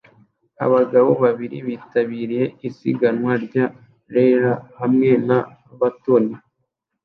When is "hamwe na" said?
4.79-5.39